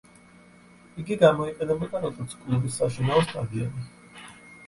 იგი 1.01 1.17
გამოიყენებოდა 1.23 2.01
როგორც 2.07 2.35
კლუბის 2.45 2.77
საშინაო 2.81 3.27
სტადიონი. 3.27 3.85